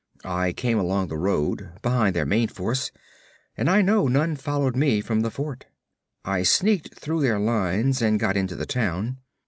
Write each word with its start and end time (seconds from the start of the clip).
'I 0.25 0.53
came 0.53 0.79
along 0.79 1.09
the 1.09 1.15
road, 1.19 1.73
behind 1.83 2.15
their 2.15 2.25
main 2.25 2.47
force, 2.47 2.89
and 3.55 3.69
I 3.69 3.83
know 3.83 4.07
none 4.07 4.35
followed 4.35 4.75
me 4.75 4.99
from 4.99 5.19
the 5.19 5.29
fort. 5.29 5.67
I 6.25 6.41
sneaked 6.41 6.95
through 6.97 7.21
their 7.21 7.37
lines 7.37 8.01
and 8.01 8.19
got 8.19 8.35
into 8.35 8.55
the 8.55 8.65
town. 8.65 9.19